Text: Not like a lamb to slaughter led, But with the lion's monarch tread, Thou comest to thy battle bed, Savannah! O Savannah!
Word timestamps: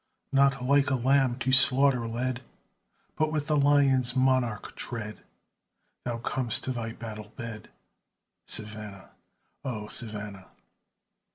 Not 0.31 0.63
like 0.63 0.89
a 0.89 0.95
lamb 0.95 1.37
to 1.37 1.51
slaughter 1.51 2.07
led, 2.07 2.41
But 3.17 3.31
with 3.31 3.45
the 3.45 3.55
lion's 3.55 4.15
monarch 4.15 4.75
tread, 4.75 5.19
Thou 6.05 6.17
comest 6.17 6.63
to 6.63 6.71
thy 6.71 6.93
battle 6.93 7.31
bed, 7.37 7.69
Savannah! 8.47 9.11
O 9.63 9.87
Savannah! 9.89 10.47